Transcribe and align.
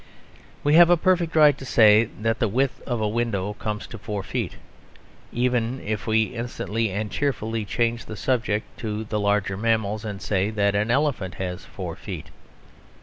We 0.63 0.73
have 0.73 0.89
a 0.89 0.97
perfect 0.97 1.35
right 1.35 1.55
to 1.59 1.63
say 1.63 2.05
that 2.05 2.39
the 2.39 2.47
width 2.47 2.81
of 2.87 2.99
a 3.01 3.07
window 3.07 3.53
comes 3.53 3.85
to 3.85 3.99
four 3.99 4.23
feet; 4.23 4.55
even 5.31 5.79
if 5.79 6.07
we 6.07 6.23
instantly 6.23 6.89
and 6.89 7.11
cheerfully 7.11 7.65
change 7.65 8.05
the 8.05 8.17
subject 8.17 8.79
to 8.79 9.03
the 9.03 9.19
larger 9.19 9.57
mammals; 9.57 10.03
and 10.03 10.19
say 10.19 10.49
that 10.49 10.73
an 10.73 10.89
elephant 10.89 11.35
has 11.35 11.65
four 11.65 11.95
feet. 11.95 12.31